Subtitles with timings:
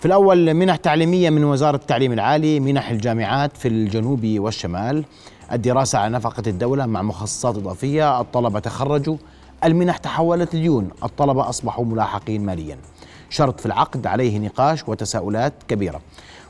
[0.00, 5.04] في الأول منح تعليمية من وزارة التعليم العالي منح الجامعات في الجنوب والشمال.
[5.52, 8.20] الدراسة على نفقة الدولة مع مخصصات إضافية.
[8.20, 9.16] الطلبة تخرجوا.
[9.64, 10.90] المنح تحولت لديون.
[11.04, 12.78] الطلبة أصبحوا ملاحقين ماليا.
[13.30, 16.00] شرط في العقد عليه نقاش وتساؤلات كبيرة.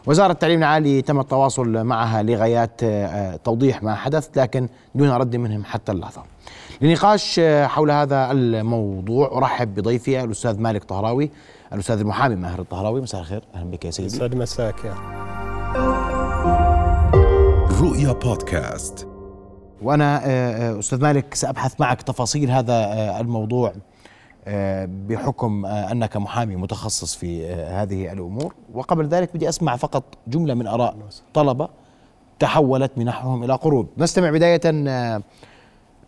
[0.07, 5.65] وزارة التعليم العالي تم التواصل معها لغايات آه، توضيح ما حدث لكن دون رد منهم
[5.65, 6.23] حتى اللحظة.
[6.81, 11.31] لنقاش آه، حول هذا الموضوع أرحب بضيفي الأستاذ مالك طهراوي
[11.73, 13.43] الأستاذ المحامي ماهر الطهراوي مساء الخير.
[13.55, 14.07] أهلا بك يا سيدي.
[14.07, 14.95] يسعد مساك يا.
[17.81, 19.09] رؤيا بودكاست.
[19.83, 23.73] وأنا آه، أستاذ مالك سأبحث معك تفاصيل هذا آه، الموضوع
[24.49, 28.55] آه، بحكم آه، أنك محامي متخصص في آه، هذه الأمور.
[28.75, 30.97] وقبل ذلك بدي أسمع فقط جملة من آراء
[31.35, 31.69] طلبة
[32.39, 33.87] تحولت منحهم إلى قروض.
[33.99, 35.23] نستمع بداية آه،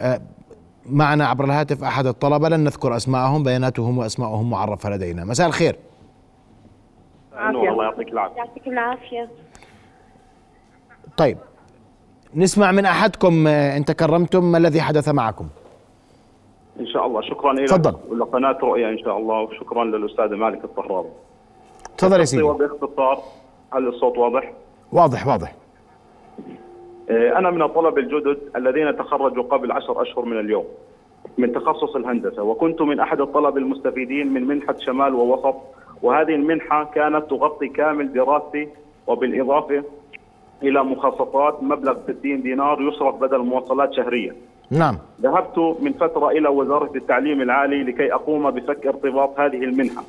[0.03, 0.21] آه،
[0.91, 2.49] معنا عبر الهاتف أحد الطلبة.
[2.49, 5.25] لن نذكر أسماءهم بياناتهم وأسماءهم معرفة لدينا.
[5.25, 5.77] مساء الخير.
[7.35, 8.37] نور الله يعطيك العافية.
[8.37, 9.29] يعطيكم العافية.
[11.17, 11.39] طيب
[12.35, 15.49] نسمع من أحدكم آه، إن تكرمتم ما الذي حدث معكم؟
[16.81, 17.21] إن شاء الله.
[17.21, 17.97] شكرا لك تفضل.
[18.09, 21.11] ولقناه رؤيا إن شاء الله وشكرا للاستاذ مالك الطهراوي
[21.99, 22.43] تفضل يا سيدي.
[22.43, 23.23] وباختصار
[23.73, 24.53] هل الصوت واضح؟
[24.93, 25.55] واضح واضح.
[27.11, 30.65] آه، أنا من الطلبه الجدد الذين تخرجوا قبل عشر أشهر من اليوم
[31.39, 35.57] من تخصص الهندسة وكنت من أحد الطلبه المستفيدين من منحة شمال ووسط
[36.03, 38.69] وهذه المنحة كانت تغطي كامل دراستي
[39.07, 39.85] وبالإضافة
[40.63, 44.37] إلى مخصصات مبلغ 60 دينار يصرف بدل مواصلات شهرية.
[44.71, 44.99] نعم.
[45.23, 50.03] ذهبت من فترة إلى وزارة التعليم العالي لكي أقوم بفك ارتباط هذه المنحة.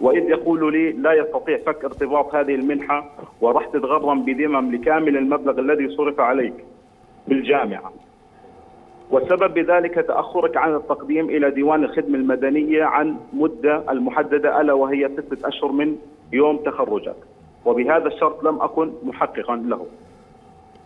[0.00, 5.96] وإذ يقول لي لا يستطيع فك ارتباط هذه المنحة وراح تتغرم بذمم لكامل المبلغ الذي
[5.96, 6.54] صرف عليك
[7.28, 7.92] بالجامعة.
[9.10, 15.48] والسبب بذلك تأخرك عن التقديم إلى ديوان الخدمة المدنية عن مدة المحددة ألا وهي ستة
[15.48, 15.96] أشهر من
[16.32, 17.16] يوم تخرجك.
[17.64, 19.86] وبهذا الشرط لم أكن محققا له.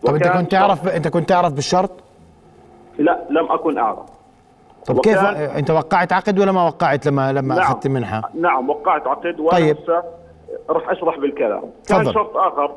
[0.03, 1.91] طب وكان كنت تعرف أنت كنت تعرف بالشرط؟
[2.97, 4.18] لا لم أكن أعرف.
[4.85, 7.63] طب كيف آه، أنت وقعت عقد ولا ما وقعت لما لما نعم.
[7.63, 9.77] أخذت منحة نعم وقعت عقد وأنا طيب.
[10.69, 12.13] راح أشرح بالكلام كان تفضل.
[12.13, 12.75] شرط آخر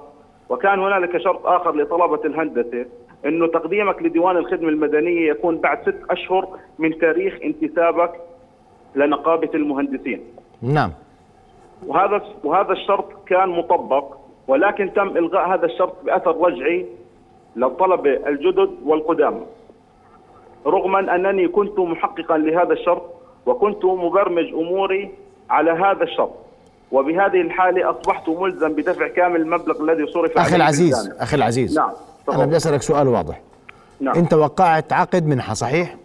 [0.48, 2.86] وكان هنالك شرط آخر لطلبة الهندسة
[3.26, 6.48] إنه تقديمك لديوان الخدمة المدنية يكون بعد ست أشهر
[6.78, 8.12] من تاريخ انتسابك
[8.94, 10.20] لنقابة المهندسين
[10.62, 10.92] نعم
[11.86, 14.04] وهذا وهذا الشرط كان مطبق
[14.48, 16.86] ولكن تم إلغاء هذا الشرط بأثر رجعي
[17.56, 19.40] للطلبة الجدد والقدامى
[20.66, 23.02] رغما أنني كنت محققا لهذا الشرط
[23.46, 25.14] وكنت مبرمج أموري
[25.50, 26.32] على هذا الشرط.
[26.92, 31.16] وبهذه الحالة أصبحت ملزم بدفع كامل المبلغ الذي صرف أخي العزيز.
[31.20, 31.90] أخي العزيز نعم
[32.28, 32.44] أنا.
[32.44, 33.40] بدي أسألك سؤال واضح.
[34.00, 34.14] نعم.
[34.14, 35.96] أنت وقعت عقد منحة صحيح؟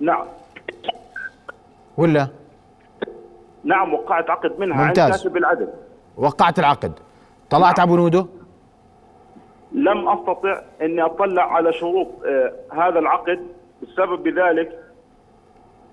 [0.00, 0.24] نعم.
[1.96, 2.28] ولا؟
[3.64, 5.22] نعم وقعت عقد منها عند ممتاز.
[5.22, 5.74] كاتب العدد
[6.16, 6.92] وقعت العقد.
[7.50, 8.26] طلعت على بنوده
[9.72, 13.46] لم أستطع أني أطلع على شروط آه هذا العقد
[13.82, 14.78] السبب بذلك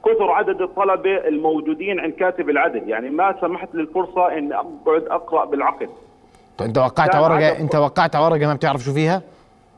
[0.06, 5.46] كثر عدد الطلبة الموجودين عند كاتب العدد يعني ما سمحت لي الفرصه اني أقعد أقرأ
[5.46, 5.90] بالعقد
[6.58, 9.22] طيب أنت وقعت ورقة أنت وقعت ورقة ما بتعرف شو فيها؟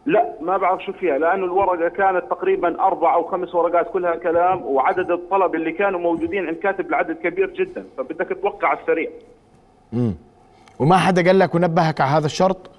[0.05, 4.61] لا ما بعرف شو فيها لأنه الورقة كانت تقريبا أربع أو خمس ورقات كلها كلام
[4.65, 7.85] وعدد الطلبه اللي كانوا موجودين عند كاتب العدد كبير جدا.
[7.97, 9.09] فبدك توقع على السريع
[10.79, 12.71] وما حدا قال لك ونبهك على هذا الشرط؟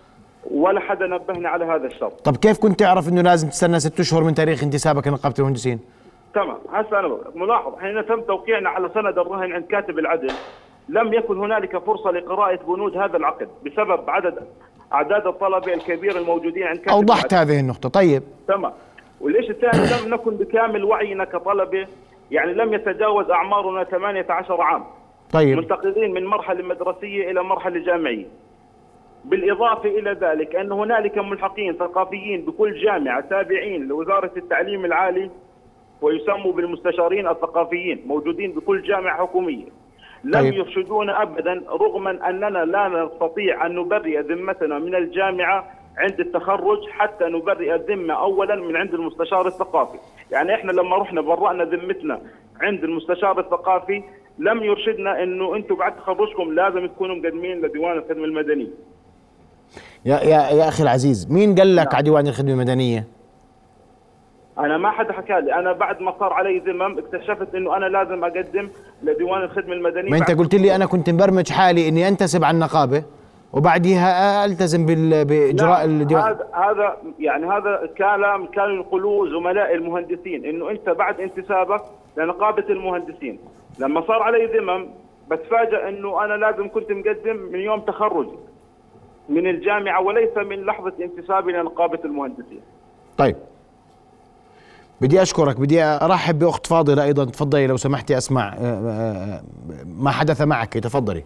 [0.51, 4.25] ولا حدا نبهني على هذا الشرط طب كيف كنت تعرف إنه لازم تستنى ست أشهر
[4.25, 5.81] من تاريخ انتسابك لنقابه المهندسين؟
[6.35, 7.19] تمام هسه أنا.
[7.35, 10.31] ملاحظ حين تم توقيعنا على سند الرهن عند كاتب العدل
[10.89, 14.35] لم يكن هنالك فرصة لقراءة بنود هذا العقد بسبب عدد
[14.93, 17.51] أعداد الطلبة الكبير الموجودين عند كاتب أوضحت العدل.
[17.53, 18.73] هذه النقطة طيب تمام
[19.21, 21.87] والشيء الثاني لم نكن بكامل وعينا كطلبة
[22.31, 24.85] يعني لم يتجاوز أعمارنا 18 عام
[25.33, 28.27] طيب منتقلين من مرحلة مدرسية إلى مرحلة جامعية
[29.25, 35.31] بالإضافة إلى ذلك أن هنالك ملحقين ثقافيين بكل جامعة تابعين لوزارة التعليم العالي
[36.03, 39.65] ويسموا بالمستشارين الثقافيين موجودين بكل جامعة حكومية.
[40.25, 40.55] لم طيب.
[40.55, 47.75] يرشدونا أبدا رغما أننا لا نستطيع أن نبرئ ذمتنا من الجامعة عند التخرج حتى نبرئ
[47.75, 49.99] الذمة أولا من عند المستشار الثقافي.
[50.31, 52.21] يعني إحنا لما رحنا برأنا ذمتنا
[52.61, 54.03] عند المستشار الثقافي
[54.39, 58.71] لم يرشدنا إنه أنتم بعد تخرجكم لازم تكونوا مقدمين لديوان الخدمة المدنية.
[60.05, 61.95] يا يا يا أخي العزيز مين قال لك نعم.
[61.95, 63.07] على ديوان الخدمه المدنية؟
[64.59, 68.25] أنا ما حدا حكى لي أنا بعد ما صار علي ذمم اكتشفت إنه أنا لازم
[68.25, 68.69] أقدم
[69.03, 73.03] لديوان الخدمة المدنية ما أنت قلت لي أنا كنت مبرمج حالي إني أنتسب على النقابه
[73.53, 74.87] وبعديها ألتزم
[75.25, 81.21] بإجراء نعم، الديوان هذا هذا يعني هذا كلام كانوا يقولوه زملاء المهندسين إنه أنت بعد
[81.21, 81.83] انتسابك
[82.17, 83.39] لنقابة المهندسين
[83.79, 84.87] لما صار علي ذمم
[85.31, 88.37] بتفاجئ إنه أنا لازم كنت مقدم من يوم تخرجي
[89.29, 92.61] من الجامعة وليس من لحظة انتسابي لنقابه المهندسين.
[93.19, 93.37] طيب.
[95.01, 95.61] بدي أشكرك.
[95.61, 97.25] بدي أرحب بأخت فاضلة أيضا.
[97.25, 99.43] تفضلي لو سمحتي أسمع آه، آه،
[99.87, 100.73] ما حدث معك.
[100.73, 101.25] تفضلي.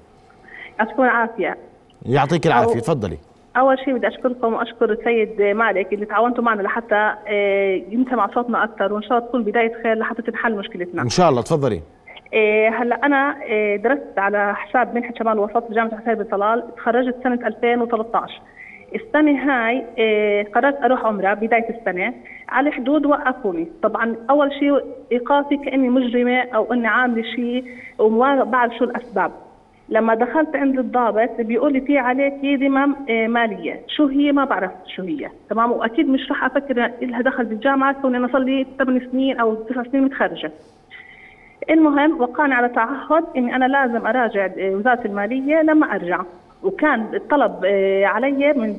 [0.79, 1.59] يعطيكم العافية.
[2.07, 2.81] يعطيك العافية.
[2.81, 3.19] تفضلي.
[3.57, 8.93] أول شيء بدي أشكركم وأشكر السيد مالك اللي تعاونتوا معنا لحتى آه، ينسمع صوتنا أكثر
[8.93, 11.03] وإن شاء الله تكون بداية خير لحتى تنحل مشكلتنا.
[11.03, 11.43] إن شاء الله.
[11.43, 11.77] تفضلي.
[11.77, 11.96] آه،
[12.71, 17.47] هلا أنا آه، درست على حساب منحة شمال وسط بجامعة حسين بن طلال تخرجت سنة
[17.47, 18.41] 2013.
[18.95, 22.15] السنة هاي آه، قررت أروح عمرة بداية السنة.
[22.49, 23.69] على الحدود وقفوني.
[23.83, 24.81] طبعا أول شيء
[25.13, 27.65] إيقافي كأني مجرمة أو أني عاملة شيء
[27.99, 29.33] وما بعرف شو الأسباب.
[29.89, 35.03] لما دخلت عند الضابط بيقول لي في عليك ذمم مالية، شو هي؟ ما بعرف شو
[35.03, 39.41] هي، تمام؟ وأكيد مش رح أفكر لها دخل بالجامعة كوني أنا صار لي ثمان سنين
[39.41, 40.53] أو تسع سنين متخرجة.
[41.71, 46.21] المهم وقعنا على تعهد إني أنا لازم أراجع آه، وزارة المالية لما أرجع.
[46.63, 48.77] وكان الطلب آه، علي من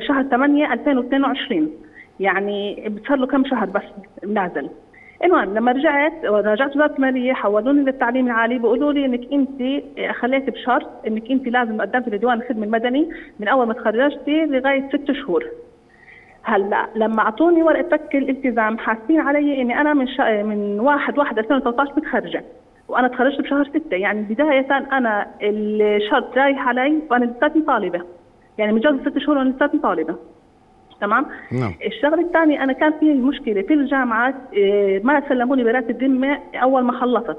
[0.00, 1.70] شهر 8 2022
[2.20, 3.82] يعني صار له كم شهر بس
[4.26, 4.70] نازل.
[5.24, 9.82] المهم لما رجعت راجعت وزارة المالية حولوني للتعليم العالي بيقولوا لي إنك أنت
[10.14, 13.08] خليتي بشرط إنك أنت لازم قدمتي لديوان الخدمة المدني
[13.40, 15.44] من أول ما تخرجتي لغاية ست شهور.
[16.46, 20.42] هلأ لما أعطوني ورقة فك الالتزام حاسين علي إني أنا من شا...
[20.42, 22.44] من 1 1 2013 متخرجة
[22.88, 28.02] وأنا تخرجت بشهر 6 يعني بداية أنا الشرط رايح علي وأنا لساتني طالبة.
[28.58, 30.16] يعني مجرد ست شهور وأنا لساتني طالبة.
[31.00, 31.74] تمام؟ نعم.
[31.86, 36.92] الشغلة الثانية أنا كان في مشكلة في الجامعة إيه، ما سلموني برات الذمه أول ما
[36.92, 37.36] خلصت.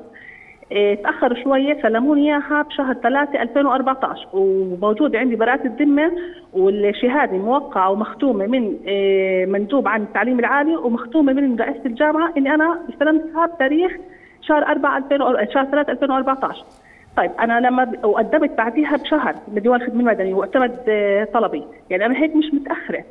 [1.04, 6.12] تاخروا شوية سلموني اياها بشهر 3 2014 وموجود عندي براءة الذمة
[6.54, 12.80] والشهادة موقعة ومختومة من إيه، مندوب عن التعليم العالي ومختومة من رئاسه الجامعة إني أنا
[12.90, 13.92] استلمتها بتاريخ
[14.42, 16.64] شهر 4 2000 شهر 3 2014
[17.18, 21.64] طيب أنا لما وقدمت بعديها بشهر لديوان الخدمه المدني واعتمد آه، طلبي.
[21.90, 23.04] يعني أنا هيك مش متأخرة.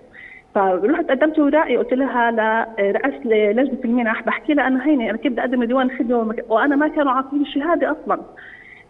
[0.57, 2.31] فرحت قدمت ورائي قلت لها
[2.79, 6.77] لرئاسه لجنة المنح بحكي لها أنا هيني أنا كيف بدي أقدم لديوان الخدمه ومك- وأنا
[6.77, 8.21] ما كانوا عاطيني الشهادة أصلا.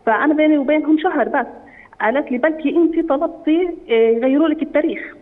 [0.06, 1.46] فأنا بيني وبينهم شهر بس.
[2.00, 5.16] قالت لي بلكي انت طلبتي آه، يغيروا لك التاريخ.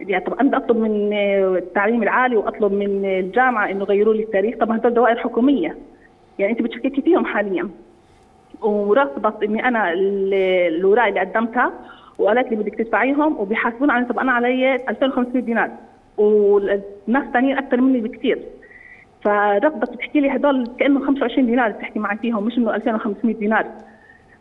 [0.00, 4.56] يعني طب أنا أطلب من آه، التعليم العالي وأطلب من الجامعة إنه يغيروا لي التاريخ.
[4.56, 5.76] طب هدول دوائر حكومية.
[6.38, 7.68] يعني انت بتشككي فيهم حاليا.
[8.62, 10.34] ورفضت إني أنا ال-
[10.74, 11.72] الاوراق اللي قدمتها.
[12.18, 15.70] وقالت لي بدك تدفعيهم وبيحاسبون علي طب أنا علي 2500 دينار.
[16.16, 18.38] والناس ثانيين أكثر مني بكثير
[19.24, 23.66] فرفضت بتحكي لي هدول كأنه 25 دينار بتحكي معي فيهم مش إنه 2500 دينار.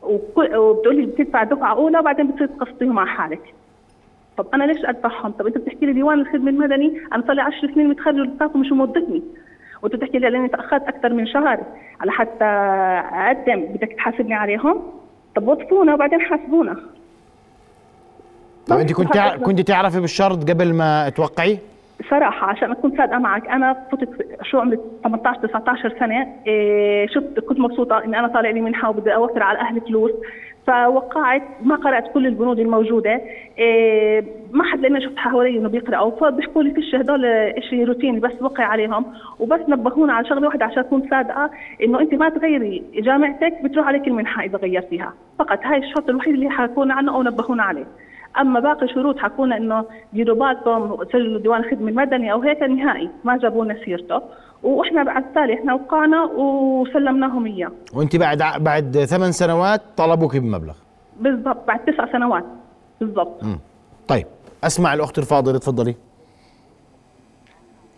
[0.04, 3.54] وبتقول لي بتدفع دفعة أولى وبعدين بتصير تقسطيهم على حالك.
[4.38, 7.74] طب أنا ليش أدفعهم؟ طب أنت بتحكي لي ديوان الخدمة المدني أنا صار لي 10
[7.74, 9.24] سنين متخرج ولساته مش موظفني
[9.84, 11.64] وأنت بتحكي لي لاني تأخرت أكثر من شهر
[12.02, 14.82] على حتى أقدم بدك تحاسبني عليهم؟
[15.36, 16.76] طب وظفونا وبعدين حاسبونا.
[18.70, 21.58] طيب انت كنت تع- كنت تعرفي بالشرط قبل ما توقعي؟
[22.10, 24.10] صراحة عشان أكون صادقة معك أنا فتت
[24.44, 26.28] شو عمري؟ 18 19 سنة.
[26.48, 30.12] إيه شفت كنت مبسوطة إني أنا طالع لي منحة وبدي أوفر على أهلي فلوس.
[30.68, 33.22] فوقعت ما قرأت كل البنود الموجودة.
[33.58, 36.12] إيه ما حد لأني شفت حوالي إنه بيقرأوا.
[36.20, 39.06] فبيحكوا لي فيش هدول إشي روتيني بس وقع عليهم.
[39.40, 41.50] وبس نبهونا على شغلة واحدة عشان أكون صادقة
[41.84, 45.14] إنه أنت ما تغيري جامعتك بتروح عليك المنحة إذا غيرتيها.
[45.40, 47.86] فقط هاي الشرط الوحيد اللي حكونا عنه أو نبهونا عليه.
[48.42, 53.38] أما باقي شروط حكونا إنه ديروا بالكم سجلوا ديوان الخدمه المدني أو هيك نهائي ما
[53.38, 54.22] جابوا لنا سيرته
[54.64, 57.72] وإحنا بعد التالي إحنا وقعنا وسلمناهم إياه.
[57.94, 60.76] وأنت بعد بعد ثمان سنوات طلبوك بمبلغ.
[61.20, 62.44] بالضبط بعد تسع سنوات.
[63.02, 63.44] بالضبط.
[63.44, 63.60] مم.
[64.08, 64.26] طيب
[64.64, 65.96] أسمع الأخت الفاضلة تفضلي.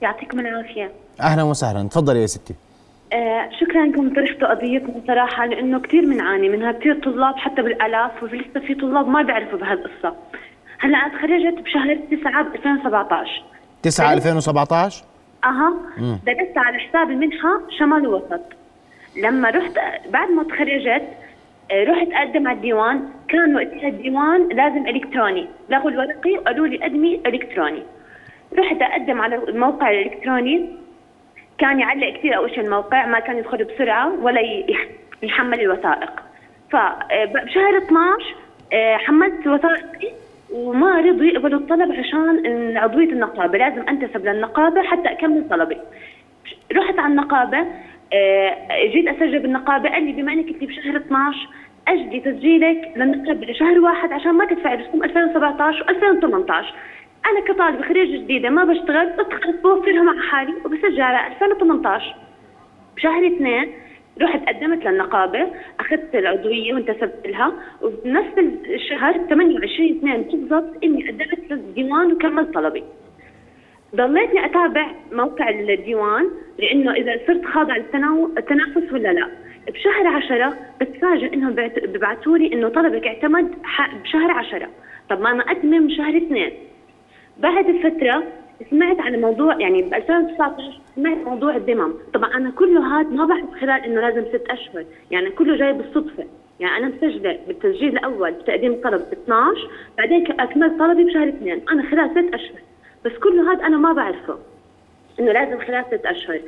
[0.02, 0.92] يعطيكم العافية.
[1.22, 2.56] أهلا وسهلا تفضلي يا ستي.
[3.14, 8.60] آه شكرا انكم طرحتوا قضيتكم صراحة لأنه كثير بنعاني منها كثير طلاب حتى بالآلاف ولسه
[8.68, 10.16] في طلاب ما بيعرفوا بهالقصة.
[10.80, 13.44] هلأ أنا تخرجت بشهر 9 ب 2017
[13.84, 15.04] 9 2017
[15.44, 15.74] أها.
[15.98, 18.42] درست على حساب المنحة شمال ووسط
[19.24, 19.72] لما رحت
[20.10, 21.04] بعد ما تخرجت
[21.72, 23.10] آه، رحت أقدم على الديوان.
[23.28, 25.48] كان وقتها الديوان لازم إلكتروني.
[25.70, 27.84] لغوا الورقي وقالوا لي قدمي إلكتروني.
[28.58, 30.70] رحت أقدم على الموقع الإلكتروني.
[31.60, 34.88] كان يعلق كثير أول شيء الموقع ما كان يدخل بسرعة ولا يح-
[35.24, 36.12] يحمل الوثائق.
[36.72, 38.36] فبشهر 12
[38.74, 40.12] آه، حملت وثائقي
[40.54, 43.58] وما رضوا يقبلوا الطلب عشان إن عضوية النقابة.
[43.58, 45.78] لازم أنتسب للنقابة حتى أكمل طلبي.
[46.76, 47.66] رحت على النقابة
[48.14, 48.56] آه،
[48.94, 51.48] جيت اسجل بالنقابه قال لي بما إنك انت بشهر 12
[51.88, 56.66] اجلي تسجيلك للنقابه لشهر واحد عشان ما تدفعي رسوم 2017 و2018
[57.26, 62.16] أنا كطالبه خريجه جديدة ما بشتغل ادخل بوفرهم على حالي وبسجل على 2018
[62.96, 63.72] بشهر اثنين
[64.22, 65.48] رحت قدمت للنقابة
[65.80, 72.84] أخذت العضوية وانتسبت لها وبنفس الشهر 28 اثنين بالضبط إني قدمت للديوان وكملت طلبي.
[73.96, 79.28] ضليتني أتابع موقع الديوان لأنه إذا صرت خاضعة للتنافس ولا لا.
[79.68, 83.52] بشهر عشرة بتفاجئ إنهم بيبعثوا لي إنه طلبك اعتمد
[84.04, 84.70] بشهر عشرة.
[85.10, 86.52] طب ما أنا أتمم شهر اثنين.
[87.40, 88.24] بعد فترة
[88.70, 93.52] سمعت عن موضوع يعني ب 2019 سمعت موضوع الدمم، طبعا أنا كله هذا ما بعرف
[93.62, 96.24] خلال إنه لازم ست أشهر، يعني كله جاي بالصدفة،
[96.60, 101.84] يعني أنا مسجلة بالتسجيل الأول بتقديم الطلب ب 12 بعدين اكملت طلبي بشهر اثنين، أنا
[101.92, 102.60] خلال ست أشهر،
[103.06, 104.38] بس كله هذا أنا ما بعرفه
[105.20, 106.40] إنه لازم خلال ست أشهر،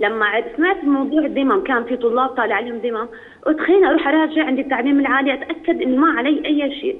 [0.00, 0.26] لما
[0.56, 3.08] سمعت موضوع الدمم كان في طلاب طالع عليهم دمم
[3.46, 6.96] قلت خليني أروح أراجع عند التعليم العالي أتأكد إنه ما علي أي شيء.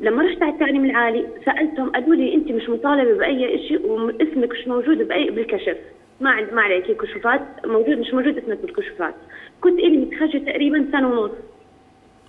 [0.00, 4.68] لما رحت على التعليم العالي سألتهم قالوا لي أنت مش مطالبة بأي شيء واسمك مش
[4.68, 5.76] موجود بأي بالكشف.
[6.20, 9.14] ما عند ما عليك كشوفات موجود مش موجود اسمك بالكشوفات.
[9.60, 11.30] كنت إلي متخرجة تقريبا سنة ونص.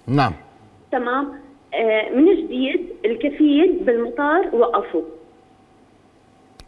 [0.07, 0.33] نعم.
[0.91, 1.33] تمام.
[1.73, 5.01] آه من جديد الكفيل بالمطار وقفوا.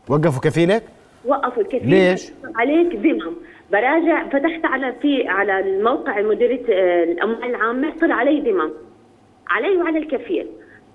[0.10, 0.84] وقفوا كفيلك؟
[1.26, 1.90] وقفوا الكفيل.
[1.90, 3.34] ليش؟ عليك ذمم.
[3.72, 8.72] براجع فتحت على في على الموقع مديريه آه، الأموال العامة صار علي ذمم.
[9.50, 10.48] علي وعلى الكفيل.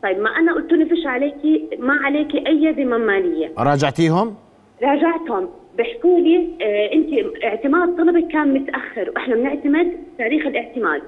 [0.02, 3.52] طيب ما أنا قلت له فيش عليكي ما عليكي أي ذمم مالية.
[3.58, 4.34] راجعتيهم؟
[4.82, 5.48] راجعتهم.
[5.76, 11.02] بيحكوا لي آه انت اعتماد طلبك كان متأخر وإحنا بنعتمد تاريخ الاعتماد.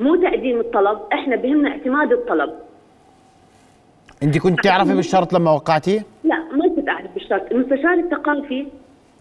[0.00, 2.50] مو تقديم الطلب إحنا بهمنا اعتماد الطلب.
[4.22, 7.52] أنت كنت تعرفي بالشرط لما وقعتيه؟ لا ما كنت أعرف بالشرط.
[7.52, 8.66] المستشار الثقافي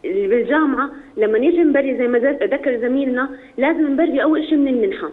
[0.04, 5.10] بالجامعة لما نيجي نبري زي ما ذكر زميلنا لازم نبري اول شيء من المنحة.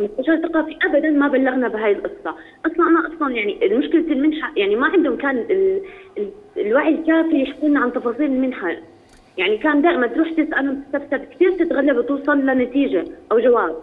[0.00, 4.86] المستشار الثقافي ابدا ما بلغنا بهاي القصة، أصلا أنا أصلا يعني مشكله المنحه يعني ما
[4.86, 5.80] عندهم كان ال
[6.18, 8.76] ال الوعي الكافي يحكوا لنا عن تفاصيل المنحة،
[9.38, 13.76] يعني كان دائما تروح تسالهم تستفسر كثير تتغلب وتوصل لنتيجة أو جواب،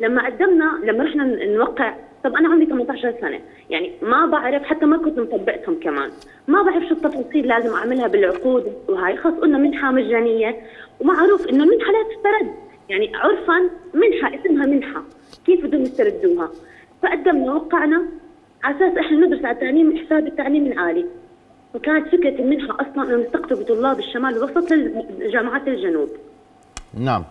[0.00, 3.40] لما قدمنا لما رحنا نوقع طب أنا عندي 18 سنة.
[3.70, 6.10] يعني ما بعرف حتى ما كنت مطبقتهم كمان.
[6.48, 9.16] ما بعرف شو التفاصيل لازم أعملها بالعقود وهاي.
[9.16, 10.56] خاص قلنا منحة مجانية.
[11.00, 12.54] ومعروف إنه المنحة لا تسترد.
[12.88, 15.02] يعني عرفا منحة اسمها منحة.
[15.46, 16.48] كيف بدهم يستردوها؟
[17.02, 18.02] فقدمنا وقعنا
[18.64, 21.06] على أساس إحنا ندرس على تعليم حساب التعليم العالي
[21.74, 24.72] وكانت فكرة المنحه أصلا إنه نستقطب طلاب الشمال الوسط
[25.18, 26.08] لجامعات الجنوب.
[26.94, 27.24] نعم.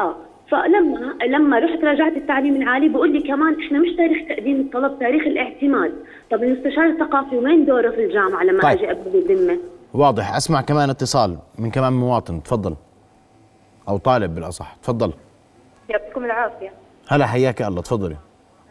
[0.00, 0.14] آه.
[0.50, 5.22] فلما لما رحت راجعت التعليم العالي بقول لي كمان إحنا مش تاريخ تقديم الطلب تاريخ
[5.26, 5.92] الاعتماد
[6.30, 8.78] طب المستشار الثقافي وين دوره في الجامعة لما طيب.
[8.78, 9.58] أجي ابدي الذمه
[9.94, 10.36] واضح.
[10.36, 12.42] أسمع كمان اتصال من كمان مواطن.
[12.42, 12.74] تفضل.
[13.88, 14.76] أو طالب بالأصح.
[14.82, 15.12] تفضل.
[15.88, 16.72] يعطيكم العافية.
[17.10, 17.82] هلا حياك الله.
[17.82, 18.16] تفضلي.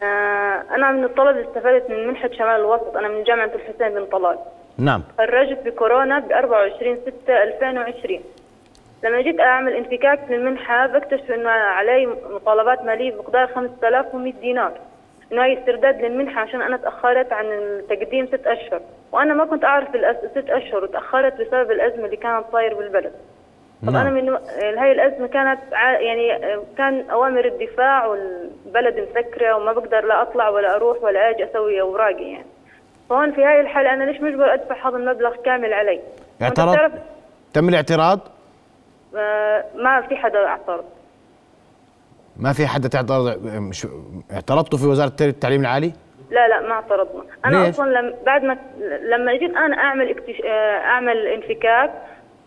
[0.02, 2.96] آه أنا من الطلب استفدت من منحة شمال الوسط.
[2.96, 4.38] أنا من جامعة الحسين بن طلال.
[4.78, 5.02] نعم.
[5.18, 8.20] خرجت بكورونا ب 24 6 2020
[9.04, 14.72] لما جيت أعمل انفكاك في المنحة بكتشف إنه علي مطالبات مالية بمقدار 5100 دينار.
[15.32, 18.80] إنه هي استرداد للمنحة عشان أنا تأخرت عن التقديم ست أشهر.
[19.12, 23.12] وأنا ما كنت أعرف الست أشهر وتأخرت بسبب الأزمة اللي كانت صاير بالبلد.
[23.86, 24.06] طب نعم.
[24.06, 24.28] أنا من
[24.78, 25.60] هاي الأزمة كانت
[26.00, 26.38] يعني
[26.78, 32.30] كان أوامر الدفاع والبلد مسكره وما بقدر لا أطلع ولا أروح ولا أجي أسوي أوراقي
[32.32, 32.46] يعني.
[33.10, 36.00] فهون في هاي الحالة أنا ليش مجبر أدفع هذا المبلغ كامل علي؟
[36.42, 36.92] اعترض
[37.52, 38.20] تم الاعتراض؟
[39.16, 40.84] آه ما في حدا اعترض.
[42.36, 43.86] ما في حدا تعترض؟ مش
[44.32, 45.92] اعترضتوا في وزارة التعليم العالي؟
[46.30, 47.24] لا لا ما اعترضنا.
[47.44, 48.58] أنا ليش؟ أصلا لم بعد ما
[49.02, 50.40] لما جيت أنا أعمل اكتش...
[50.44, 51.92] آه، أعمل انفكاك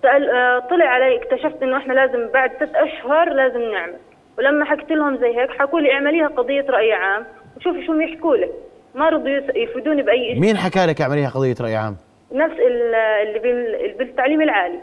[0.07, 3.97] سأل آه، طلع علي اكتشفت إنه إحنا لازم بعد ست أشهر لازم نعمل.
[4.37, 7.25] ولما حكيت لهم زي هيك حكوا لي اعمليها قضية رأي عام
[7.57, 8.51] وشوفي شو يحكوا لك.
[8.95, 11.97] ما رضوا يفيدوني بأي شيء مين حكى لك اعمليها قضية رأي عام؟
[12.31, 14.79] نفس اللي بالتعليم العالي.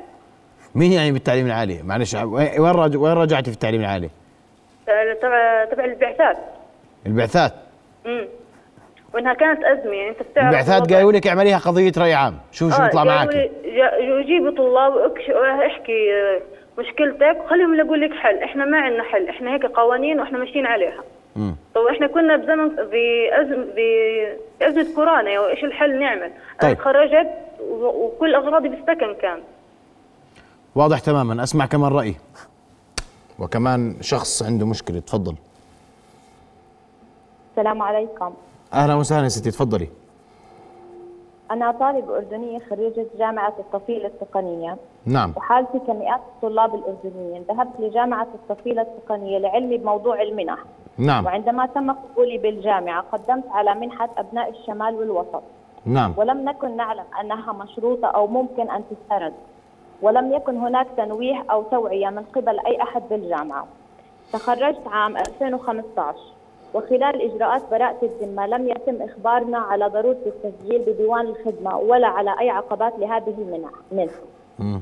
[0.75, 2.97] مين يعني بالتعليم العالي؟ معلش وين رج...
[2.97, 4.11] وين رجعتي في التعليم العالي؟
[5.23, 6.37] تبع تبع البعثات.
[7.07, 7.53] البعثات؟
[8.07, 8.29] امم
[9.15, 12.83] وإنها كانت أزمة يعني أنت بتعرف البعثات قالوا لك اعمليها قضية راي عام شوف شو
[12.83, 13.51] آه بيطلع معك؟
[14.27, 16.41] جيبوا طلاب واحكي آه،
[16.79, 18.39] مشكلتك وخليهم يلاقوا لك حل.
[18.39, 21.03] إحنا ما عندنا حل إحنا هيك قوانين وإحنا ماشيين عليها.
[21.37, 26.31] امم طيب إحنا كنا بزمن بأزم بأزمة كورونا وايش الحل نعمل؟
[26.61, 26.71] طيب.
[26.71, 27.29] أنا تخرجت
[27.71, 29.39] وكل أغراضي بالسكن كان.
[30.75, 31.43] واضح تماما.
[31.43, 32.15] أسمع كمان رأي.
[33.39, 35.35] وكمان شخص عنده مشكلة تفضل.
[37.51, 38.35] السلام عليكم.
[38.75, 39.89] أهلا وسهلا ستي تفضلي.
[41.51, 44.77] أنا طالبة أردنية خريجة جامعة الطفيلة التقنية.
[45.07, 45.33] نعم.
[45.37, 47.45] وحالتي كمئات الطلاب الأردنيين.
[47.49, 50.59] ذهبت لجامعة الطفيلة التقنية لعلمي بموضوع المنح.
[50.99, 51.25] نعم.
[51.25, 55.43] وعندما تم قبولي بالجامعة قدمت على منحة أبناء الشمال والوسط.
[55.87, 56.15] نعم.
[56.17, 59.35] ولم نكن نعلم أنها مشروطة أو ممكن أن تسترد
[60.03, 63.67] ولم يكن هناك تنويه أو توعية من قبل أي أحد بالجامعة.
[64.33, 66.34] تخرجت عام 2015
[66.75, 72.51] وخلال إجراءات براءة الذمة لم يتم إخبارنا على ضرورة التسجيل بديوان الخدمة ولا على أي
[72.51, 74.13] عقبات لهذه المنح منح.
[74.59, 74.81] مم.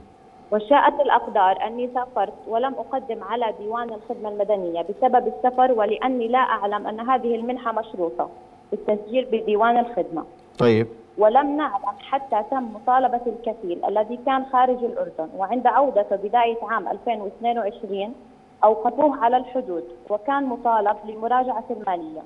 [0.52, 6.86] وشاءت الأقدار أني سافرت ولم أقدم على ديوان الخدمة المدنية بسبب السفر ولأني لا أعلم
[6.86, 8.28] أن هذه المنحة مشروطة
[8.70, 10.24] بالتسجيل بديوان الخدمة
[10.58, 10.86] طيب
[11.18, 18.14] ولم نعلم حتى تم مطالبة الكفيل الذي كان خارج الأردن وعند عودته بداية عام 2022
[18.64, 22.20] أوقفوه على الحدود وكان مطالب لمراجعة المالية.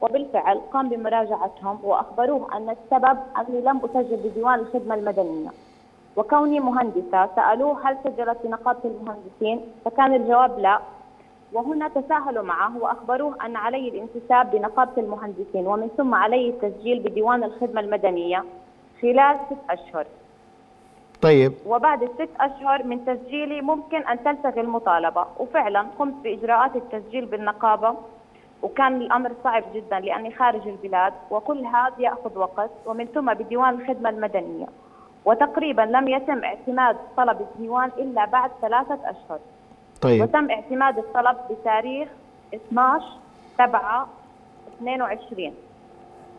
[0.00, 5.50] وبالفعل قام بمراجعتهم وأخبروه أن السبب أني لم أسجل بديوان الخدمة المدنية.
[6.16, 10.80] وكوني مهندسة سألوه هل سجلت بنقابة المهندسين؟ فكان الجواب لا.
[11.52, 17.80] وهنا تساهلوا معه وأخبروه أن علي الانتساب بنقابة المهندسين ومن ثم علي التسجيل بديوان الخدمة
[17.80, 18.44] المدنية
[19.02, 20.06] خلال ست أشهر.
[21.22, 21.52] طيب.
[21.66, 25.26] وبعد الست أشهر من تسجيلي ممكن أن تلتغي المطالبة.
[25.38, 27.94] وفعلا قمت بإجراءات التسجيل بالنقابة
[28.62, 34.10] وكان الأمر صعب جدا لأني خارج البلاد وكل هذا يأخذ وقت ومن ثم بديوان الخدمة
[34.10, 34.66] المدنية.
[35.24, 39.38] وتقريبا لم يتم اعتماد طلب الديوان إلا بعد ثلاثة أشهر.
[40.02, 40.22] طيب.
[40.22, 42.08] وتم اعتماد الطلب بتاريخ
[42.54, 43.04] 12
[43.58, 44.08] 7
[44.78, 45.54] 22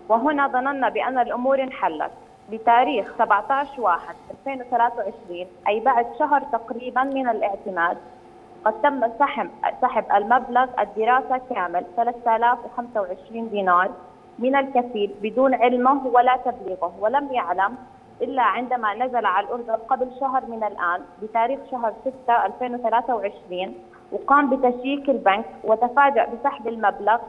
[0.09, 2.11] وهنا ظننا بأن الأمور انحلت.
[2.51, 4.15] بتاريخ 17 1
[4.48, 7.98] 2023 أي بعد شهر تقريبا من الاعتماد
[8.65, 9.50] قد تم سحب
[9.81, 13.89] سحب المبلغ الدراسة كامل 3025 دينار
[14.39, 17.75] من الكفيل بدون علمه ولا تبليغه ولم يعلم
[18.22, 21.93] إلا عندما نزل على الأردن قبل شهر من الآن بتاريخ شهر
[22.25, 23.74] 6 2023
[24.12, 27.20] وقام بتشييك البنك وتفاجأ بسحب المبلغ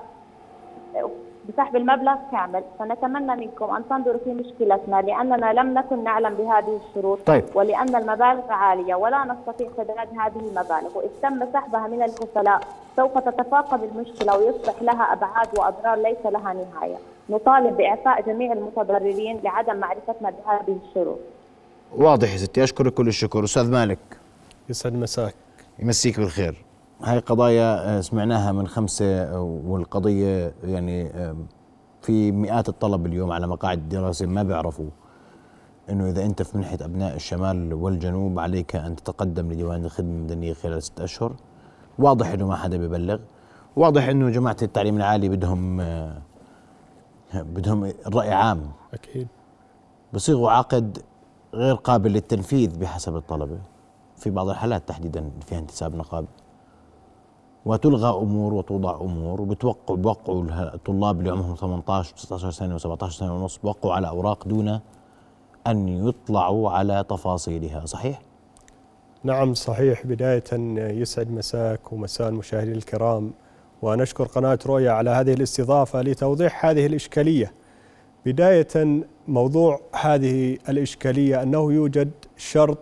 [1.49, 2.63] بسحب المبلغ كامل.
[2.79, 7.45] فنتمنى منكم أن تنظروا في مشكلتنا لأننا لم نكن نعلم بهذه الشروط طيب.
[7.55, 10.99] ولأن المبالغ عالية ولا نستطيع سداد هذه المبالغ.
[10.99, 12.61] وإذ تم سحبها من الكفلاء
[12.97, 16.97] سوف تتفاقم المشكلة ويصبح لها أبعاد وأضرار ليس لها نهاية.
[17.31, 21.19] نطالب بإعفاء جميع المتضررين لعدم معرفتنا بهذه الشروط.
[21.97, 22.65] واضح يا ستي.
[22.65, 23.45] أشكرك كل الشكر.
[23.45, 23.99] أستاذ مالك.
[24.69, 25.35] يسعد مساك.
[25.78, 26.65] يمسيك بالخير.
[27.04, 31.36] هاي قضايا آه، سمعناها من خمسة آه، والقضية يعني آه،
[32.02, 34.91] في مئات الطلب اليوم على مقاعد الدراسة ما بيعرفوا
[35.91, 40.82] إنه إذا أنت في منحة أبناء الشمال والجنوب عليك أن تتقدم لديوان الخدمة المدنية خلال
[40.82, 41.32] ست أشهر.
[41.99, 43.19] واضح إنه ما حدا بيبلغ
[43.76, 45.76] واضح إنه جماعة التعليم العالي بدهم
[47.34, 48.71] بدهم الرأي عام.
[48.95, 49.28] أكيد.
[50.12, 50.99] بصيغوا عقد
[51.54, 53.58] غير قابل للتنفيذ بحسب الطلبة.
[54.17, 56.26] في بعض الحالات تحديدا فيها انتساب نقابي.
[57.67, 60.45] وتلغى أمور وتوضع أمور وبتوقعوا بوقعوا
[60.75, 64.81] الطلاب اللي عمرهم 18 و19 سنة و17 سنة ونص بوقعوا على أوراق دون
[65.67, 68.23] أن يطلعوا على تفاصيلها صحيح؟
[69.25, 70.45] نعم صحيح بداية
[71.01, 73.33] يسعد مساك ومساء المشاهدين الكرام
[73.83, 77.53] ونشكر قناة رؤيا على هذه الاستضافة لتوضيح هذه الإشكالية
[78.27, 82.79] بداية موضوع هذه الإشكالية أنه يوجد شرط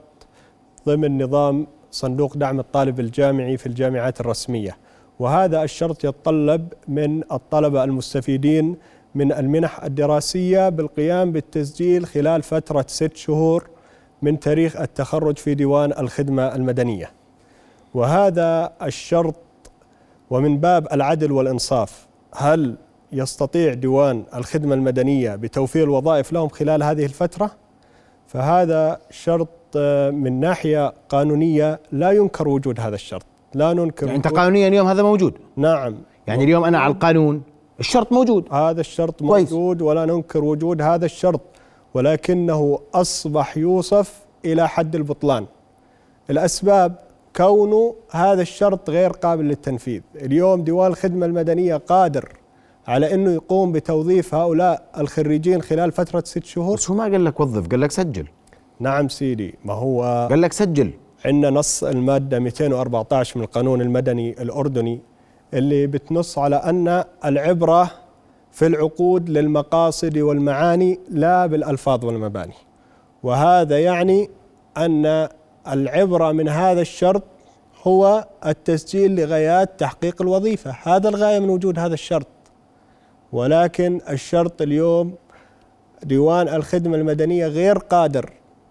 [0.87, 4.76] ضمن نظام صندوق دعم الطالب الجامعي في الجامعات الرسمية.
[5.18, 8.76] وهذا الشرط يتطلب من الطلبة المستفيدين
[9.14, 13.68] من المنح الدراسية بالقيام بالتسجيل خلال فترة ست شهور
[14.22, 17.11] من تاريخ التخرج في ديوان الخدمة المدنية.
[17.94, 19.35] وهذا الشرط
[20.31, 22.76] ومن باب العدل والإنصاف هل
[23.12, 27.50] يستطيع ديوان الخدمة المدنية بتوفير الوظائف لهم خلال هذه الفترة؟
[28.26, 29.48] فهذا شرط
[30.11, 33.26] من ناحية قانونية لا ينكر وجود هذا الشرط.
[33.54, 35.94] لا ننكر يعني أنت قانونيا اليوم هذا موجود؟ نعم.
[36.26, 37.42] يعني اليوم أنا على القانون
[37.80, 38.44] الشرط موجود.
[38.52, 39.52] هذا الشرط كويس.
[39.52, 41.40] موجود ولا ننكر وجود هذا الشرط
[41.94, 45.46] ولكنه أصبح يوصف إلى حد البطلان.
[46.30, 46.98] الأسباب
[47.37, 50.00] كونه هذا الشرط غير قابل للتنفيذ.
[50.16, 52.33] اليوم ديوان الخدمة المدنية قادر
[52.87, 56.76] على أنه يقوم بتوظيف هؤلاء الخريجين خلال فترة ست شهور.
[56.76, 58.26] بس هو ما قال لك وظف قال لك سجل.
[58.81, 60.90] نعم سيدي ما هو قال لك سجل.
[61.25, 65.01] عندنا نص المادة 214 من القانون المدني الأردني
[65.55, 67.90] اللي بتنص على أن العبرة
[68.53, 72.55] في العقود للمقاصد والمعاني لا بالألفاظ والمباني.
[73.23, 74.31] وهذا يعني
[74.77, 75.29] أن
[75.69, 77.23] العبرة من هذا الشرط
[77.83, 80.77] هو التسجيل لغايات تحقيق الوظيفة.
[80.83, 82.27] هذا الغاية من وجود هذا الشرط.
[83.33, 85.14] ولكن الشرط اليوم
[86.03, 88.31] ديوان الخدمة المدنية غير قادر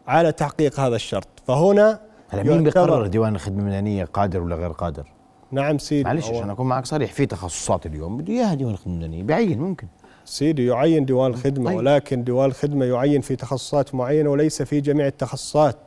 [0.09, 1.27] على تحقيق هذا الشرط.
[1.47, 5.07] فهنا هلا مين بيقرر؟ ديوان الخدمة المدنيه قادر ولا غير قادر؟
[5.51, 6.03] نعم سيدي.
[6.03, 9.87] معلش عشان أكون معك صريح في تخصصات اليوم بده إياها ديوان الخدمة المدنيه بعين ممكن.
[10.25, 11.77] سيدي يعين ديوان الخدمة طيب.
[11.77, 15.77] ولكن ديوان الخدمة يعين في تخصصات معينة وليس في جميع التخصصات.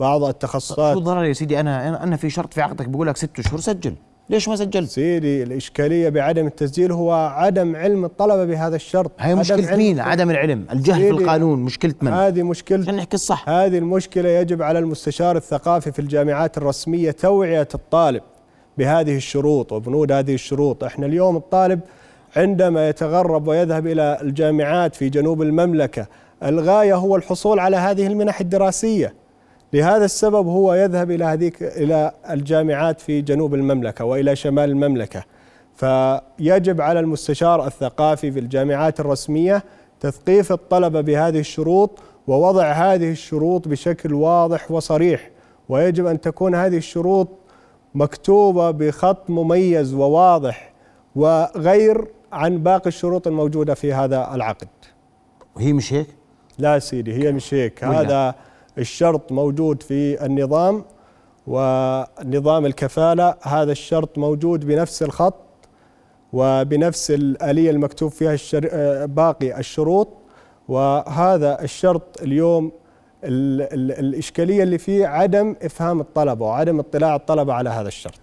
[0.00, 3.40] بعض شو التخصصات الضرر يا سيدي أنا أنا في شرط في عقدك بقول لك ست
[3.40, 3.94] شهور سجل.
[4.30, 9.10] ليش ما سجلت؟ سيدي الإشكالية بعدم التسجيل هو عدم علم الطلبة بهذا الشرط.
[9.18, 10.66] هاي مشكلة مين؟ عدم العلم.
[10.72, 11.58] الجهل في القانون.
[11.58, 13.48] مشكلة من؟ هذه مشكلة عشان نحكي الصح.
[13.48, 18.22] هذه المشكلة يجب على المستشار الثقافي في الجامعات الرسمية توعية الطالب
[18.78, 20.84] بهذه الشروط وبنود هذه الشروط.
[20.84, 21.80] إحنا اليوم الطالب
[22.36, 26.06] عندما يتغرب ويذهب إلى الجامعات في جنوب المملكة
[26.42, 29.14] الغاية هو الحصول على هذه المنح الدراسية.
[29.72, 35.24] لهذا السبب هو يذهب إلى هذيك إلى الجامعات في جنوب المملكة وإلى شمال المملكة.
[35.74, 39.64] فيجب على المستشار الثقافي في الجامعات الرسمية
[40.00, 45.30] تثقيف الطلبة بهذه الشروط ووضع هذه الشروط بشكل واضح وصريح.
[45.68, 47.28] ويجب أن تكون هذه الشروط
[47.94, 50.72] مكتوبة بخط مميز وواضح
[51.16, 54.68] وغير عن باقي الشروط الموجودة في هذا العقد.
[55.56, 56.06] وهي مش هيك؟
[56.58, 58.34] لا سيدي هي مش هيك؟ هذا
[58.78, 60.84] الشرط موجود في النظام
[61.46, 65.34] ونظام الكفالة هذا الشرط موجود بنفس الخط
[66.32, 68.68] وبنفس الآلية المكتوب فيها الشر...
[69.06, 70.08] باقي الشروط.
[70.68, 72.72] وهذا الشرط اليوم
[73.24, 73.62] ال...
[73.62, 73.92] ال...
[73.92, 78.20] الإشكالية اللي فيه عدم إفهام الطلبة وعدم اطلاع الطلبة على هذا الشرط.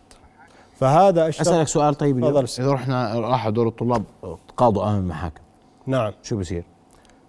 [0.76, 2.26] فهذا الشرط أسألك سؤال طيب.
[2.26, 4.04] إذا رحنا راح دور الطلاب
[4.48, 5.42] تقاضوا أمام المحاكم.
[5.88, 6.14] نعم.
[6.24, 6.64] شو بصير؟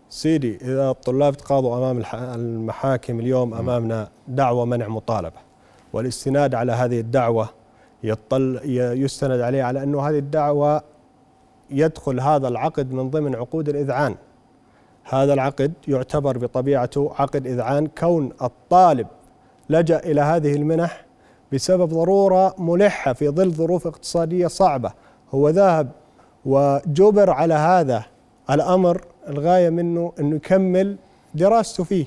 [0.08, 5.36] سيدي إذا الطلاب تقاضوا أمام المحاكم اليوم أمامنا دعوة منع مطالبة.
[5.92, 7.48] والاستناد على هذه الدعوة
[8.02, 8.60] يطل
[9.02, 10.82] يستند عليه على أنه هذه الدعوة
[11.70, 14.14] يدخل هذا العقد من ضمن عقود الإذعان.
[15.04, 19.06] هذا العقد يعتبر بطبيعته عقد إذعان كون الطالب
[19.70, 21.06] لجأ إلى هذه المنح
[21.52, 24.92] بسبب ضرورة ملحة في ظل ظروف اقتصادية صعبة.
[25.30, 25.88] هو ذهب
[26.44, 28.04] وجبر على هذا
[28.50, 30.96] الأمر الغاية منه أنه يكمل
[31.34, 32.06] دراسته فيه.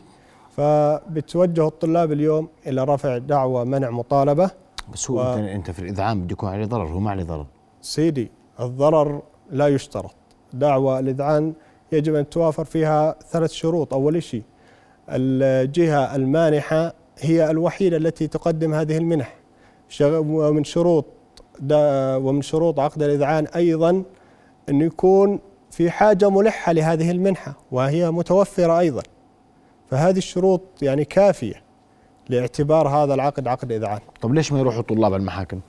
[0.58, 4.52] فبتوجه الطلاب اليوم إلى رفع دعوة منع مطالبة.
[4.94, 7.46] بس هو و- انت في الاذعان بده يكون عليه ضرر هو ما عليه ضرر.
[7.82, 10.12] سيدي الضرر لا يشترط.
[10.54, 11.54] دعوة الإذعان
[11.92, 13.94] يجب أن توافر فيها ثلاث شروط.
[13.94, 14.44] أول شيء
[15.10, 19.36] الجهة المانحة هي الوحيدة التي تقدم هذه المنح.
[20.02, 21.06] ومن شروط
[21.72, 24.04] ومن شروط عقد الإذعان أيضا
[24.70, 25.40] أن يكون
[25.72, 29.04] في حاجة ملحة لهذه المنحة وهي متوفرة أيضا.
[29.90, 31.64] فهذه الشروط يعني كافية
[32.30, 34.00] لاعتبار هذا العقد عقد إذعان.
[34.22, 35.60] طب ليش ما يروحوا الطلاب على المحاكم؟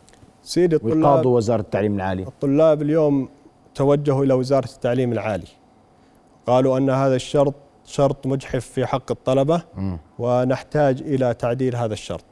[0.43, 2.23] سيدي الطلاب ويقاضوا وزارة التعليم العالي.
[2.23, 3.29] الطلاب اليوم
[3.75, 5.47] توجهوا إلى وزارة التعليم العالي.
[6.47, 9.63] قالوا أن هذا الشرط شرط مجحف في حق الطلبة.
[10.19, 12.25] ونحتاج إلى تعديل هذا الشرط.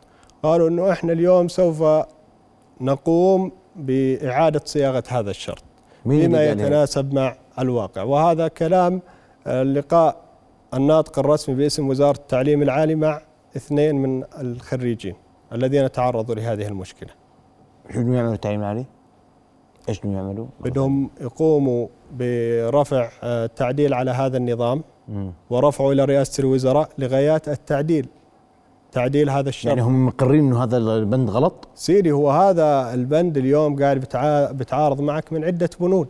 [0.43, 1.85] قالوا أنه إحنا اليوم سوف
[2.81, 5.63] نقوم بإعادة صياغة هذا الشرط
[6.07, 9.03] مين بما؟ يتناسب مع الواقع وهذا كلام
[9.47, 10.16] آه، لقاء
[10.75, 13.21] الناطق الرسمي باسم وزارة التعليم العالي مع
[13.57, 15.14] اثنين من الخريجين
[15.53, 17.09] الذين تعرضوا لهذه المشكلة
[17.92, 18.85] شو بدهم يعملوا التعليم العالي؟
[19.88, 24.83] إيش بدهم يعملوا؟ بدهم يقوموا برفع آه، تعديل على هذا النظام.
[25.51, 28.07] ورفعه إلى رئاسة الوزراء لغايات التعديل
[28.92, 33.83] تعديل هذا الشرط يعني هم مقرين إنه هذا البند غلط؟ سيدي هو هذا البند اليوم
[33.83, 36.09] قاعد بتعا- بتعارض معك من عدة بنود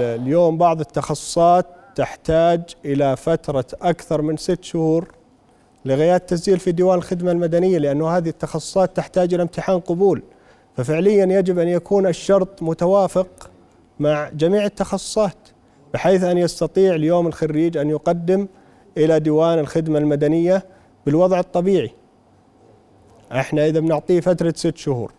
[0.00, 5.08] اليوم بعض التخصصات تحتاج إلى فترة أكثر من ست شهور
[5.84, 10.22] لغايات تسجيل في ديوان الخدمة المدنية لأنه هذه التخصصات تحتاج إلى امتحان قبول.
[10.76, 13.50] ففعليا يجب أن يكون الشرط متوافق
[14.00, 15.36] مع جميع التخصصات
[15.94, 18.48] بحيث أن يستطيع اليوم الخريج أن يقدم
[18.96, 20.66] إلى ديوان الخدمة المدنية
[21.06, 21.90] بالوضع الطبيعي.
[23.32, 25.12] إحنا إذا بنعطيه فترة ست شهور.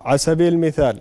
[0.00, 1.00] على سبيل المثال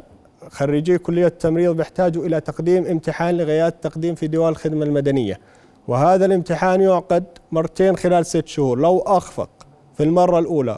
[0.50, 5.40] خريجي كلية التمريض بيحتاجوا إلى تقديم امتحان لغايات تقديم في ديوان الخدمة المدنية.
[5.88, 8.80] وهذا الامتحان يعقد مرتين خلال ست شهور.
[8.80, 9.50] لو أخفق
[9.94, 10.78] في المرة الأولى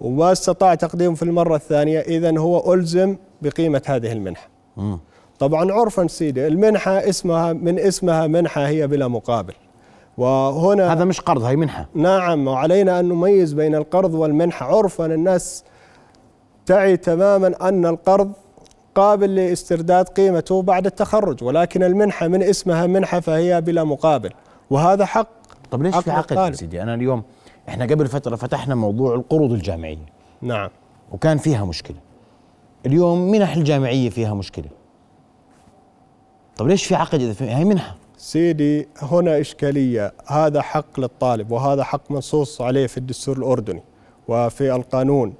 [0.00, 4.48] وما استطاع تقديمه في المرة الثانية اذا هو ألزم بقيمة هذه المنحة.
[4.76, 4.98] مم.
[5.38, 9.54] طبعا عرفا سيدي المنحة اسمها من اسمها منحة هي بلا مقابل.
[10.18, 11.88] وهنا هذا مش قرض هاي منحة.
[11.94, 14.76] نعم وعلينا أن نميز بين القرض والمنحة.
[14.76, 15.64] عرفا الناس
[16.66, 18.32] تعي تماما أن القرض
[18.94, 24.30] قابل لاسترداد قيمته بعد التخرج ولكن المنحة من اسمها منحة فهي بلا مقابل
[24.70, 25.28] وهذا حق
[25.70, 26.52] طب ليش في عقد يا.
[26.52, 27.22] سيدي؟ أنا اليوم
[27.68, 30.06] إحنا قبل فترة فتحنا موضوع القروض الجامعية.
[30.42, 30.70] نعم.
[31.12, 31.96] وكان فيها مشكلة.
[32.86, 34.68] اليوم منح الجامعية فيها مشكلة؟
[36.56, 40.12] طب ليش في عقد إذا في هاي منحة؟ سيدي هنا إشكالية.
[40.26, 43.82] هذا حق للطالب وهذا حق منصوص عليه في الدستور الأردني
[44.28, 45.34] وفي القانون.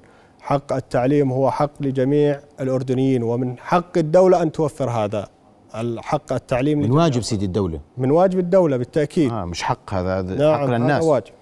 [0.45, 5.29] حق التعليم هو حق لجميع الأردنيين ومن حق الدولة أن توفر هذا
[5.75, 7.81] الحق التعليم من واجب سيدي الدولة.
[7.99, 9.33] من واجب الدولة بالتأكيد.
[9.33, 11.05] آه مش حق هذا هذا نعم حق هذا للناس.
[11.05, 11.33] واجب.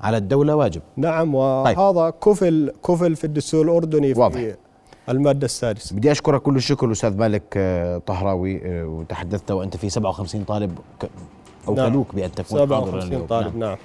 [0.00, 0.82] على الدولة واجب.
[0.96, 2.10] نعم وهذا طيب.
[2.10, 4.54] كفل كفل في الدستور الأردني في واضح.
[5.08, 5.96] المادة السادسة.
[5.96, 10.78] بدي أشكرك كل الشكر أستاذ مالك آه، طهراوي آه، وتحدثت وأنت في 57 طالب
[11.68, 12.20] أوكلوك نعم.
[12.22, 13.68] بأن تكون 57 طالب نعم.
[13.68, 13.76] نعم.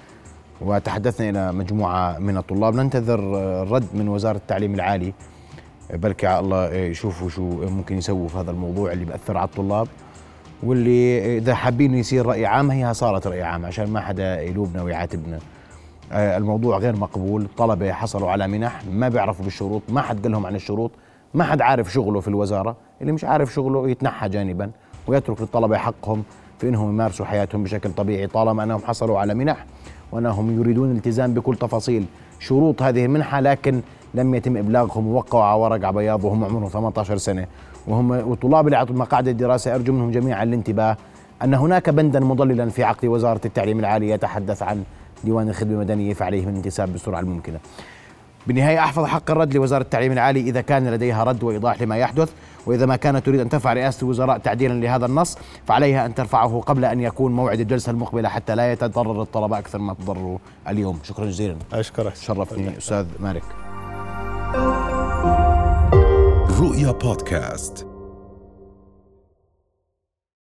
[0.66, 2.76] وتحدثنا إلى مجموعة من الطلاب.
[2.76, 3.20] ننتظر
[3.64, 5.14] الرد من وزارة التعليم العالي
[5.94, 9.88] بلكي الله يشوفوا شو ممكن يسووا في هذا الموضوع اللي بأثر على الطلاب
[10.64, 15.40] واللي إذا حابين يصير رأي عام هي صارت رأي عام عشان ما حدا يلوبنا ويعاتبنا
[16.12, 17.42] آه، الموضوع غير مقبول.
[17.42, 20.92] الطلبة حصلوا على منح ما بيعرفوا بالشروط ما حد قال لهم عن الشروط
[21.34, 22.76] ما حد عارف شغله في الوزارة.
[23.02, 24.72] اللي مش عارف شغله يتنحى جانبا
[25.08, 26.24] ويترك للطلبة حقهم
[26.60, 29.66] في إنهم يمارسوا حياتهم بشكل طبيعي طالما أنهم حصلوا على منح.
[30.14, 32.06] وانهم يريدون الالتزام بكل تفاصيل
[32.40, 33.82] شروط هذه المنحه لكن
[34.14, 37.48] لم يتم إبلاغهم ووقعوا على ورق بياض وهم عمرهم 18 سنة
[37.88, 40.98] وهم وطلاب اللي اعطوا مقاعد الدراسة أرجو منهم جميعا الانتباه
[41.44, 44.84] أن هناك بندا مضللا في عقد وزارة التعليم العالي يتحدث عن
[45.24, 47.60] ديوان الخدمة المدنية فعليهم الانتساب بالسرعه الممكنة.
[48.48, 52.32] بالنهاية أحفظ حق الرد لوزارة التعليم العالي إذا كان لديها رد وإيضاح لما يحدث
[52.66, 56.86] وإذا ما كانت تريد أن ترفع رئاسة الوزراء تعديلا لهذا النص فعليها أن ترفعه قبل
[56.86, 61.00] أن يكون موعد الجلسة المقبلة حتى لا يتضرر الطلبة أكثر ما تضرروا اليوم.
[61.04, 61.56] شكرا جزيلا.
[61.74, 62.16] أشكرك.
[62.16, 63.44] شرفتني أستاذ مالك
[66.60, 67.93] رؤيا بودكاست.